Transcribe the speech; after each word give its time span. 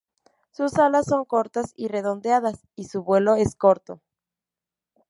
Sus 0.49 0.79
alas 0.79 1.05
son 1.05 1.25
cortas 1.25 1.73
y 1.75 1.87
redondeadas 1.87 2.59
y 2.75 2.85
su 2.85 3.03
vuelo 3.03 3.35
es 3.35 3.55
corto. 3.55 4.01